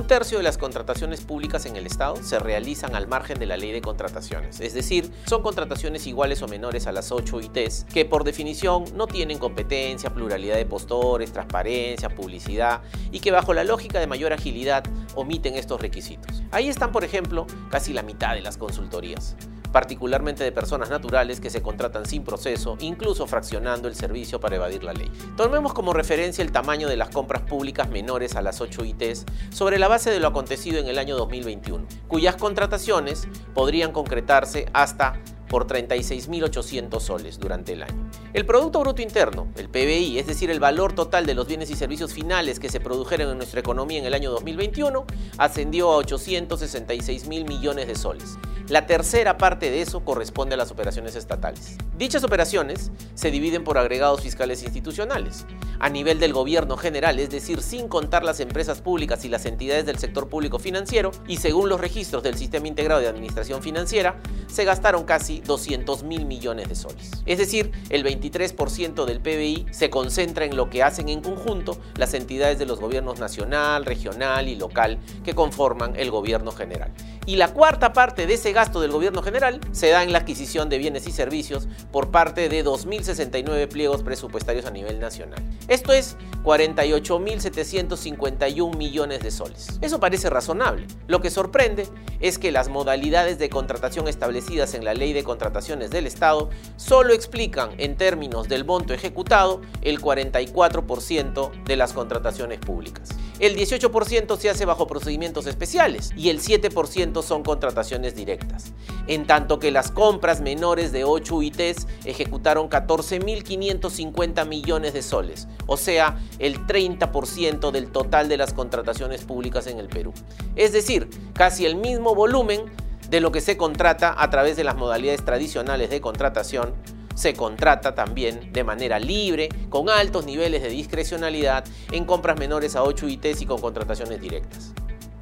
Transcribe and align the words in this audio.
Un 0.00 0.06
tercio 0.06 0.38
de 0.38 0.44
las 0.44 0.56
contrataciones 0.56 1.20
públicas 1.20 1.66
en 1.66 1.76
el 1.76 1.84
Estado 1.84 2.16
se 2.16 2.38
realizan 2.38 2.96
al 2.96 3.06
margen 3.06 3.38
de 3.38 3.44
la 3.44 3.58
ley 3.58 3.70
de 3.70 3.82
contrataciones, 3.82 4.58
es 4.58 4.72
decir, 4.72 5.12
son 5.26 5.42
contrataciones 5.42 6.06
iguales 6.06 6.40
o 6.40 6.48
menores 6.48 6.86
a 6.86 6.92
las 6.92 7.12
8 7.12 7.38
ITs 7.38 7.84
que 7.92 8.06
por 8.06 8.24
definición 8.24 8.84
no 8.94 9.06
tienen 9.06 9.38
competencia, 9.38 10.08
pluralidad 10.08 10.56
de 10.56 10.64
postores, 10.64 11.34
transparencia, 11.34 12.08
publicidad 12.08 12.80
y 13.12 13.20
que 13.20 13.30
bajo 13.30 13.52
la 13.52 13.62
lógica 13.62 14.00
de 14.00 14.06
mayor 14.06 14.32
agilidad 14.32 14.84
omiten 15.16 15.54
estos 15.56 15.78
requisitos. 15.78 16.42
Ahí 16.50 16.70
están, 16.70 16.92
por 16.92 17.04
ejemplo, 17.04 17.46
casi 17.70 17.92
la 17.92 18.02
mitad 18.02 18.34
de 18.34 18.40
las 18.40 18.56
consultorías 18.56 19.36
particularmente 19.72 20.44
de 20.44 20.52
personas 20.52 20.90
naturales 20.90 21.40
que 21.40 21.50
se 21.50 21.62
contratan 21.62 22.06
sin 22.06 22.24
proceso, 22.24 22.76
incluso 22.80 23.26
fraccionando 23.26 23.88
el 23.88 23.94
servicio 23.94 24.40
para 24.40 24.56
evadir 24.56 24.84
la 24.84 24.92
ley. 24.92 25.10
Tomemos 25.36 25.72
como 25.72 25.92
referencia 25.92 26.42
el 26.42 26.52
tamaño 26.52 26.88
de 26.88 26.96
las 26.96 27.10
compras 27.10 27.42
públicas 27.42 27.88
menores 27.88 28.36
a 28.36 28.42
las 28.42 28.60
8 28.60 28.84
ITs 28.84 29.24
sobre 29.50 29.78
la 29.78 29.88
base 29.88 30.10
de 30.10 30.20
lo 30.20 30.28
acontecido 30.28 30.78
en 30.78 30.86
el 30.86 30.98
año 30.98 31.16
2021, 31.16 31.86
cuyas 32.08 32.36
contrataciones 32.36 33.28
podrían 33.54 33.92
concretarse 33.92 34.66
hasta 34.72 35.20
por 35.50 35.66
36.800 35.66 37.00
soles 37.00 37.38
durante 37.38 37.72
el 37.72 37.82
año. 37.82 38.08
El 38.32 38.46
Producto 38.46 38.78
Bruto 38.80 39.02
Interno, 39.02 39.48
el 39.56 39.68
PBI, 39.68 40.18
es 40.18 40.28
decir, 40.28 40.48
el 40.48 40.60
valor 40.60 40.92
total 40.92 41.26
de 41.26 41.34
los 41.34 41.48
bienes 41.48 41.70
y 41.70 41.74
servicios 41.74 42.14
finales 42.14 42.60
que 42.60 42.68
se 42.68 42.78
produjeron 42.78 43.30
en 43.30 43.36
nuestra 43.36 43.58
economía 43.58 43.98
en 43.98 44.06
el 44.06 44.14
año 44.14 44.30
2021, 44.30 45.04
ascendió 45.38 45.90
a 45.90 45.96
866 45.96 47.26
mil 47.26 47.44
millones 47.44 47.88
de 47.88 47.96
soles. 47.96 48.38
La 48.70 48.86
tercera 48.86 49.36
parte 49.36 49.68
de 49.68 49.82
eso 49.82 50.04
corresponde 50.04 50.54
a 50.54 50.56
las 50.56 50.70
operaciones 50.70 51.16
estatales. 51.16 51.76
Dichas 51.98 52.22
operaciones 52.22 52.92
se 53.14 53.32
dividen 53.32 53.64
por 53.64 53.78
agregados 53.78 54.20
fiscales 54.20 54.62
institucionales. 54.62 55.44
A 55.80 55.88
nivel 55.88 56.20
del 56.20 56.32
gobierno 56.32 56.76
general, 56.76 57.18
es 57.18 57.30
decir, 57.30 57.62
sin 57.62 57.88
contar 57.88 58.22
las 58.22 58.38
empresas 58.38 58.80
públicas 58.80 59.24
y 59.24 59.28
las 59.28 59.44
entidades 59.44 59.86
del 59.86 59.98
sector 59.98 60.28
público 60.28 60.60
financiero, 60.60 61.10
y 61.26 61.38
según 61.38 61.68
los 61.68 61.80
registros 61.80 62.22
del 62.22 62.36
Sistema 62.36 62.68
Integrado 62.68 63.00
de 63.00 63.08
Administración 63.08 63.60
Financiera, 63.60 64.20
se 64.46 64.64
gastaron 64.64 65.02
casi 65.02 65.40
200 65.40 66.04
mil 66.04 66.24
millones 66.24 66.68
de 66.68 66.76
soles. 66.76 67.10
Es 67.26 67.38
decir, 67.38 67.72
el 67.88 68.04
23% 68.04 69.04
del 69.04 69.20
PBI 69.20 69.66
se 69.72 69.90
concentra 69.90 70.44
en 70.44 70.54
lo 70.54 70.70
que 70.70 70.84
hacen 70.84 71.08
en 71.08 71.22
conjunto 71.22 71.76
las 71.96 72.14
entidades 72.14 72.60
de 72.60 72.66
los 72.66 72.78
gobiernos 72.78 73.18
nacional, 73.18 73.84
regional 73.84 74.46
y 74.46 74.54
local 74.54 75.00
que 75.24 75.34
conforman 75.34 75.96
el 75.96 76.12
gobierno 76.12 76.52
general. 76.52 76.92
Y 77.26 77.36
la 77.36 77.52
cuarta 77.52 77.92
parte 77.92 78.26
de 78.26 78.32
ese 78.34 78.52
gasto 78.52 78.80
del 78.80 78.90
gobierno 78.90 79.22
general 79.22 79.60
se 79.72 79.90
da 79.90 80.02
en 80.02 80.12
la 80.12 80.18
adquisición 80.18 80.68
de 80.68 80.78
bienes 80.78 81.06
y 81.06 81.12
servicios 81.12 81.68
por 81.92 82.10
parte 82.10 82.48
de 82.48 82.64
2.069 82.64 83.68
pliegos 83.68 84.02
presupuestarios 84.02 84.66
a 84.66 84.70
nivel 84.70 84.98
nacional. 84.98 85.40
Esto 85.68 85.92
es 85.92 86.16
48.751 86.44 88.76
millones 88.76 89.20
de 89.20 89.30
soles. 89.30 89.78
Eso 89.80 90.00
parece 90.00 90.28
razonable. 90.30 90.86
Lo 91.06 91.20
que 91.20 91.30
sorprende 91.30 91.86
es 92.20 92.38
que 92.38 92.50
las 92.50 92.68
modalidades 92.68 93.38
de 93.38 93.50
contratación 93.50 94.08
establecidas 94.08 94.74
en 94.74 94.84
la 94.84 94.94
Ley 94.94 95.12
de 95.12 95.24
Contrataciones 95.24 95.90
del 95.90 96.06
Estado 96.06 96.50
solo 96.76 97.12
explican 97.12 97.70
en 97.78 97.96
términos 97.96 98.48
del 98.48 98.64
monto 98.64 98.94
ejecutado 98.94 99.60
el 99.82 100.00
44% 100.00 101.64
de 101.64 101.76
las 101.76 101.92
contrataciones 101.92 102.58
públicas. 102.58 103.10
El 103.40 103.56
18% 103.56 104.36
se 104.36 104.50
hace 104.50 104.66
bajo 104.66 104.86
procedimientos 104.86 105.46
especiales 105.46 106.10
y 106.14 106.28
el 106.28 106.42
7% 106.42 107.22
son 107.22 107.42
contrataciones 107.42 108.14
directas. 108.14 108.74
En 109.06 109.26
tanto 109.26 109.58
que 109.58 109.70
las 109.70 109.90
compras 109.90 110.42
menores 110.42 110.92
de 110.92 111.04
8 111.04 111.36
UITs 111.36 111.86
ejecutaron 112.04 112.68
14.550 112.68 114.46
millones 114.46 114.92
de 114.92 115.00
soles, 115.00 115.48
o 115.66 115.78
sea, 115.78 116.20
el 116.38 116.66
30% 116.66 117.70
del 117.70 117.90
total 117.90 118.28
de 118.28 118.36
las 118.36 118.52
contrataciones 118.52 119.24
públicas 119.24 119.66
en 119.68 119.78
el 119.78 119.88
Perú. 119.88 120.12
Es 120.54 120.72
decir, 120.72 121.08
casi 121.32 121.64
el 121.64 121.76
mismo 121.76 122.14
volumen 122.14 122.64
de 123.08 123.20
lo 123.20 123.32
que 123.32 123.40
se 123.40 123.56
contrata 123.56 124.14
a 124.18 124.28
través 124.28 124.58
de 124.58 124.64
las 124.64 124.76
modalidades 124.76 125.24
tradicionales 125.24 125.88
de 125.88 126.02
contratación 126.02 126.74
se 127.20 127.34
contrata 127.34 127.94
también 127.94 128.50
de 128.50 128.64
manera 128.64 128.98
libre, 128.98 129.50
con 129.68 129.90
altos 129.90 130.24
niveles 130.24 130.62
de 130.62 130.70
discrecionalidad, 130.70 131.66
en 131.92 132.06
compras 132.06 132.38
menores 132.38 132.76
a 132.76 132.82
8 132.82 133.08
ITs 133.08 133.42
y 133.42 133.46
con 133.46 133.60
contrataciones 133.60 134.22
directas. 134.22 134.72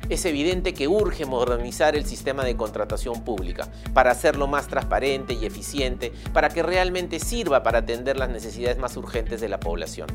Es 0.09 0.25
evidente 0.25 0.75
que 0.75 0.86
urge 0.86 1.26
modernizar 1.26 1.97
el 1.97 2.06
sistema 2.06 2.44
de 2.44 2.56
contratación 2.56 3.25
pública 3.25 3.66
para 3.94 4.12
hacerlo 4.12 4.47
más 4.47 4.69
transparente 4.69 5.34
y 5.34 5.44
eficiente, 5.44 6.12
para 6.32 6.50
que 6.50 6.62
realmente 6.62 7.19
sirva 7.19 7.64
para 7.64 7.81
atender 7.81 8.16
las 8.16 8.30
necesidades 8.30 8.78
más 8.78 8.97
urgentes 8.97 9.41
de 9.41 9.48
la 9.48 9.59
población. 9.59 10.06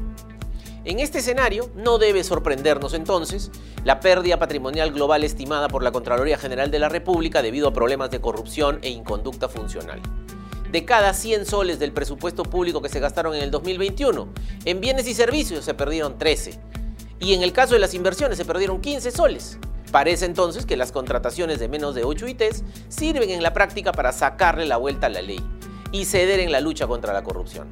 En 0.86 1.00
este 1.00 1.20
escenario, 1.20 1.70
no 1.76 1.98
debe 1.98 2.24
sorprendernos 2.24 2.94
entonces 2.94 3.52
la 3.84 4.00
pérdida 4.00 4.40
patrimonial 4.40 4.94
global 4.94 5.26
estimada 5.26 5.68
por 5.68 5.84
la 5.84 5.92
Contraloría 5.92 6.38
General 6.38 6.72
de 6.72 6.80
la 6.80 6.88
República 6.88 7.42
debido 7.42 7.68
a 7.68 7.74
problemas 7.74 8.10
de 8.10 8.22
corrupción 8.22 8.80
e 8.84 8.90
inconducta 8.90 9.50
funcional 9.50 10.02
de 10.74 10.86
cada 10.86 11.14
100 11.14 11.46
soles 11.46 11.78
del 11.78 11.92
presupuesto 11.92 12.42
público 12.42 12.82
que 12.82 12.90
se 12.90 13.00
gastaron 13.00 13.36
en 13.36 13.44
el 13.44 13.52
2021. 13.52 14.28
En 14.66 14.82
bienes 14.82 15.08
y 15.08 15.14
servicios 15.14 15.64
se 15.64 15.76
perdieron 15.76 16.18
13. 16.18 16.60
Y 17.20 17.36
en 17.36 17.44
el 17.44 17.54
caso 17.54 17.76
de 17.76 17.80
las 17.80 17.94
inversiones 17.94 18.40
se 18.40 18.44
perdieron 18.44 18.82
15 18.82 19.12
soles. 19.12 19.60
Parece 19.92 20.26
entonces 20.26 20.66
que 20.66 20.76
las 20.76 20.92
contrataciones 20.92 21.60
de 21.60 21.68
menos 21.68 21.94
de 21.94 22.04
8 22.04 22.28
ITs 22.28 22.64
sirven 22.90 23.30
en 23.30 23.44
la 23.44 23.54
práctica 23.54 23.92
para 23.92 24.12
sacarle 24.12 24.66
la 24.66 24.78
vuelta 24.78 25.06
a 25.06 25.10
la 25.12 25.22
ley 25.22 25.40
y 25.92 26.06
ceder 26.06 26.40
en 26.40 26.52
la 26.52 26.60
lucha 26.60 26.88
contra 26.88 27.14
la 27.14 27.24
corrupción. 27.24 27.68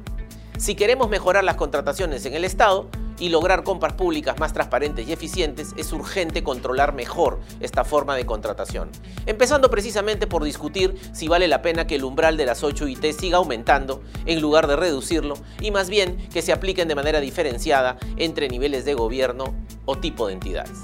Si 0.56 0.76
queremos 0.76 1.10
mejorar 1.10 1.42
las 1.42 1.56
contrataciones 1.56 2.24
en 2.24 2.34
el 2.34 2.44
Estado, 2.44 2.88
y 3.18 3.28
lograr 3.28 3.64
compras 3.64 3.94
públicas 3.94 4.38
más 4.38 4.52
transparentes 4.52 5.06
y 5.06 5.12
eficientes, 5.12 5.72
es 5.76 5.92
urgente 5.92 6.42
controlar 6.42 6.94
mejor 6.94 7.40
esta 7.60 7.84
forma 7.84 8.16
de 8.16 8.26
contratación. 8.26 8.90
Empezando 9.26 9.70
precisamente 9.70 10.26
por 10.26 10.44
discutir 10.44 10.94
si 11.12 11.28
vale 11.28 11.48
la 11.48 11.62
pena 11.62 11.86
que 11.86 11.96
el 11.96 12.04
umbral 12.04 12.36
de 12.36 12.46
las 12.46 12.62
8 12.64 12.88
IT 12.88 13.04
siga 13.12 13.38
aumentando 13.38 14.02
en 14.26 14.40
lugar 14.40 14.66
de 14.66 14.76
reducirlo 14.76 15.34
y 15.60 15.70
más 15.70 15.88
bien 15.88 16.16
que 16.32 16.42
se 16.42 16.52
apliquen 16.52 16.88
de 16.88 16.94
manera 16.94 17.20
diferenciada 17.20 17.98
entre 18.16 18.48
niveles 18.48 18.84
de 18.84 18.94
gobierno 18.94 19.54
o 19.84 19.96
tipo 19.96 20.26
de 20.26 20.34
entidades. 20.34 20.78